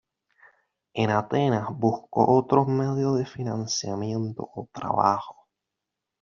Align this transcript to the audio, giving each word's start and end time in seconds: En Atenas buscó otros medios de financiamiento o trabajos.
En 0.95 1.11
Atenas 1.11 1.67
buscó 1.77 2.35
otros 2.35 2.65
medios 2.67 3.19
de 3.19 3.27
financiamiento 3.27 4.49
o 4.55 4.67
trabajos. 4.73 5.37